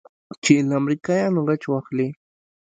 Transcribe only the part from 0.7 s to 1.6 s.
امريکايانو